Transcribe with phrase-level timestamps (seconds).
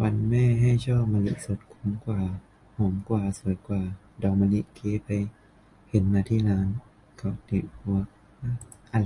[0.00, 2.22] วันแม่ ให้ช่อมะลิสด คุ้มกว่า
[2.76, 3.82] หอมกว่า สวยกว่า
[4.22, 5.10] ดอกมะลิเก๊ ไป
[5.88, 6.68] เห็นมาที่ร้าน
[7.20, 8.08] ก็องดิด เวิร์ก
[8.42, 8.52] มา
[8.92, 9.02] ก